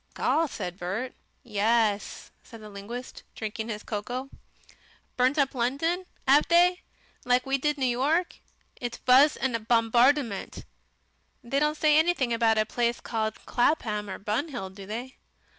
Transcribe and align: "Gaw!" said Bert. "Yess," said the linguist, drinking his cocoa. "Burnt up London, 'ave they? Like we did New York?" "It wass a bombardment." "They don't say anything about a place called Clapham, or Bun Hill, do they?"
"Gaw!" 0.15 0.47
said 0.47 0.79
Bert. 0.79 1.13
"Yess," 1.43 2.31
said 2.41 2.59
the 2.59 2.71
linguist, 2.71 3.21
drinking 3.35 3.69
his 3.69 3.83
cocoa. 3.83 4.31
"Burnt 5.15 5.37
up 5.37 5.53
London, 5.53 6.07
'ave 6.27 6.47
they? 6.49 6.81
Like 7.23 7.45
we 7.45 7.59
did 7.59 7.77
New 7.77 7.85
York?" 7.85 8.37
"It 8.77 8.99
wass 9.07 9.37
a 9.39 9.59
bombardment." 9.59 10.65
"They 11.43 11.59
don't 11.59 11.77
say 11.77 11.99
anything 11.99 12.33
about 12.33 12.57
a 12.57 12.65
place 12.65 12.99
called 12.99 13.45
Clapham, 13.45 14.09
or 14.09 14.17
Bun 14.17 14.47
Hill, 14.47 14.71
do 14.71 14.87
they?" 14.87 15.17